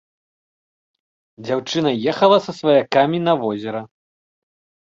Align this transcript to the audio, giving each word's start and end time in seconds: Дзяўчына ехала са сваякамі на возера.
Дзяўчына 1.43 1.91
ехала 2.13 2.37
са 2.47 2.51
сваякамі 2.61 3.23
на 3.27 3.33
возера. 3.43 3.81